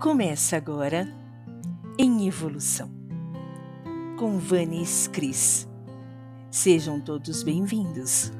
[0.00, 1.06] Começa agora
[1.98, 2.90] em Evolução
[4.18, 5.68] com Vanis Cris.
[6.50, 8.32] Sejam todos bem-vindos.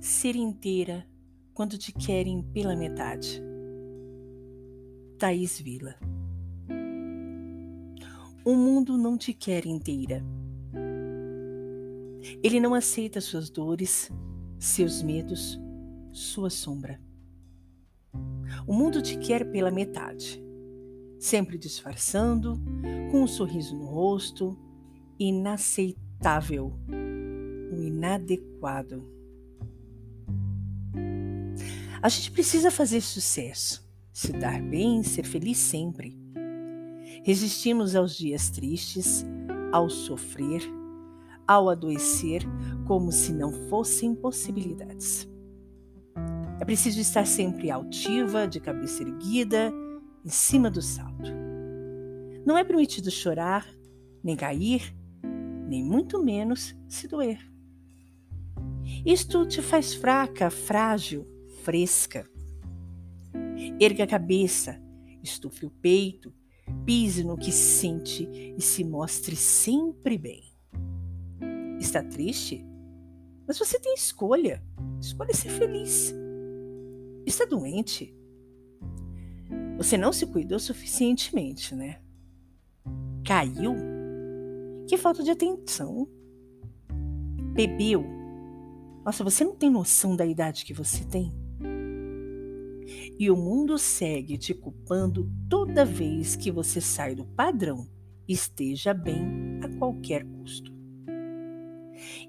[0.00, 1.04] Ser inteira
[1.52, 3.49] quando te querem pela metade.
[5.20, 5.96] Thaís Vila.
[8.42, 10.24] O mundo não te quer inteira.
[12.42, 14.10] Ele não aceita suas dores,
[14.58, 15.60] seus medos,
[16.10, 16.98] sua sombra.
[18.66, 20.42] O mundo te quer pela metade,
[21.18, 22.58] sempre disfarçando,
[23.10, 24.58] com um sorriso no rosto,
[25.18, 26.72] inaceitável,
[27.70, 29.06] o inadequado.
[32.00, 36.18] A gente precisa fazer sucesso se dar bem, ser feliz sempre.
[37.24, 39.24] Resistimos aos dias tristes,
[39.72, 40.62] ao sofrer,
[41.46, 42.42] ao adoecer,
[42.86, 45.28] como se não fossem possibilidades.
[46.60, 49.72] É preciso estar sempre altiva, de cabeça erguida,
[50.24, 51.32] em cima do salto.
[52.44, 53.66] Não é permitido chorar,
[54.22, 54.94] nem cair,
[55.66, 57.38] nem muito menos se doer.
[59.04, 61.26] Isto te faz fraca, frágil,
[61.62, 62.28] fresca.
[63.80, 64.78] Erga a cabeça,
[65.22, 66.34] estufe o peito,
[66.84, 70.42] pise no que sente e se mostre sempre bem.
[71.78, 72.62] Está triste?
[73.48, 74.62] Mas você tem escolha.
[75.00, 76.14] Escolha ser feliz.
[77.24, 78.14] Está doente?
[79.78, 82.02] Você não se cuidou suficientemente, né?
[83.24, 83.74] Caiu?
[84.86, 86.06] Que falta de atenção.
[87.54, 88.04] Bebeu?
[89.06, 91.32] Nossa, você não tem noção da idade que você tem?
[93.18, 97.88] E o mundo segue te culpando toda vez que você sai do padrão.
[98.26, 100.72] Esteja bem a qualquer custo.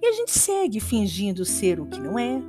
[0.02, 2.42] E a gente segue fingindo ser o que não é,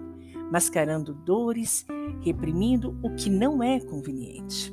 [0.50, 1.86] mascarando dores,
[2.20, 4.72] reprimindo o que não é conveniente.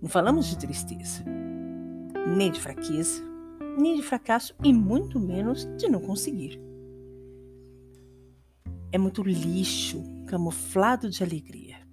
[0.00, 1.24] Não falamos de tristeza,
[2.36, 3.22] nem de fraqueza,
[3.78, 6.60] nem de fracasso e muito menos de não conseguir.
[8.90, 11.87] É muito lixo camuflado de alegria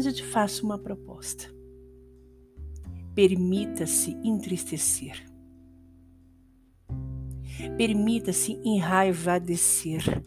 [0.00, 1.44] mas eu te faço uma proposta.
[3.14, 5.22] Permita-se entristecer.
[7.76, 10.24] Permita-se enraivadecer.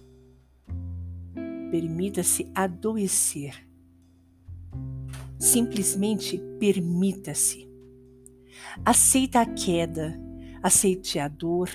[1.72, 3.68] Permita-se adoecer.
[5.40, 7.68] Simplesmente permita-se.
[8.86, 10.22] Aceita a queda,
[10.62, 11.68] aceite a dor,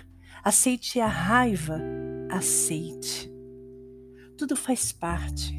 [0.44, 1.80] aceite a raiva,
[2.30, 3.28] aceite.
[4.36, 5.58] Tudo faz parte.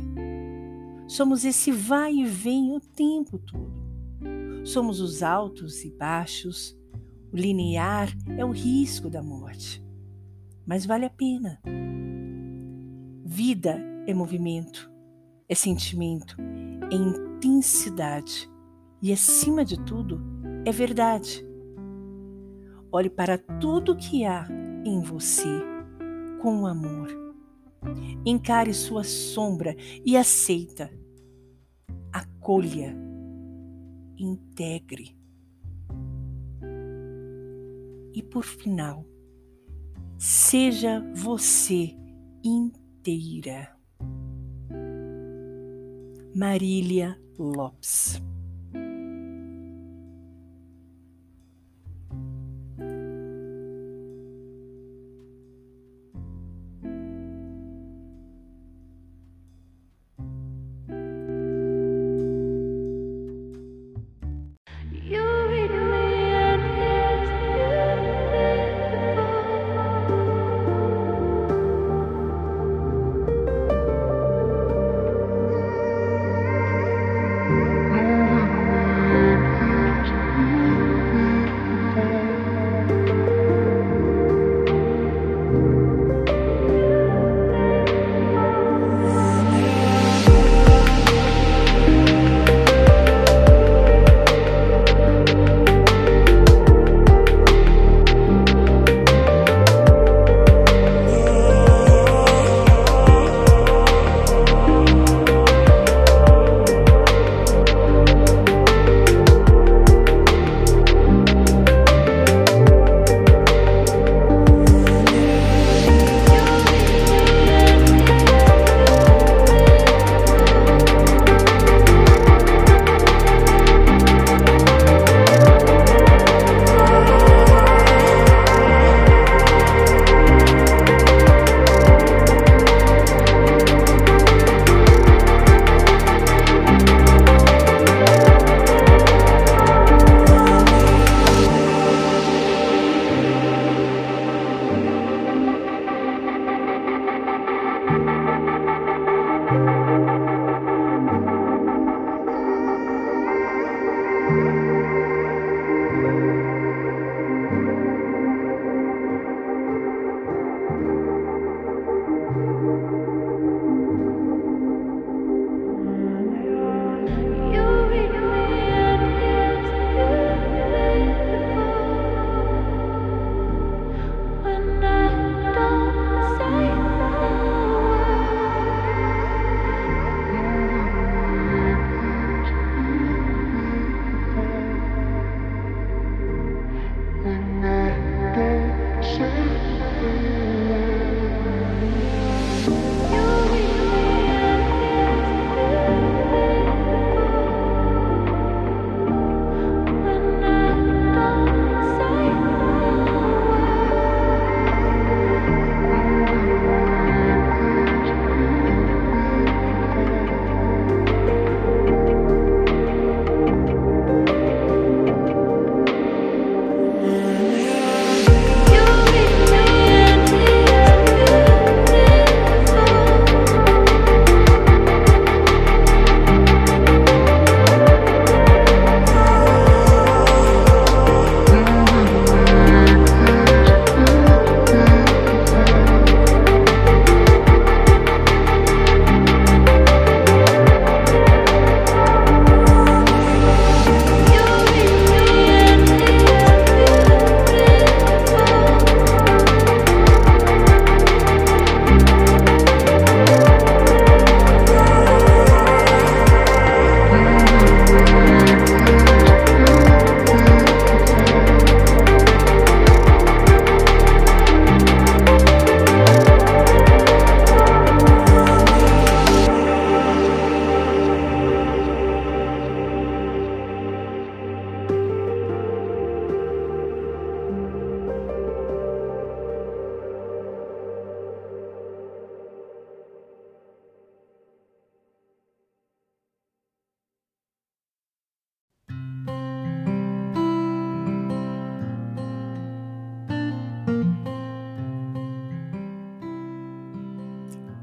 [1.10, 3.74] Somos esse vai e vem o tempo todo.
[4.64, 6.78] Somos os altos e baixos.
[7.34, 9.84] O linear é o risco da morte.
[10.68, 11.60] Mas vale a pena.
[13.26, 14.92] Vida é movimento,
[15.50, 16.38] é sentimento,
[16.92, 18.48] é intensidade
[19.02, 20.22] e, acima de tudo,
[20.64, 21.44] é verdade.
[22.92, 24.48] Olhe para tudo que há
[24.86, 25.60] em você
[26.40, 27.10] com amor.
[28.24, 29.76] Encare sua sombra
[30.06, 30.99] e aceita
[32.40, 32.96] acolha,
[34.18, 35.16] integre.
[38.14, 39.06] E por final,
[40.18, 41.96] seja você
[42.44, 43.76] inteira.
[46.34, 48.22] Marília Lopes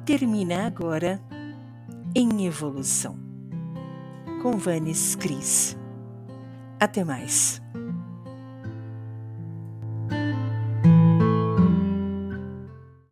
[0.06, 1.20] termina agora
[2.14, 3.19] em evolução.
[4.41, 5.76] Com Vanes Cris.
[6.79, 7.61] Até mais.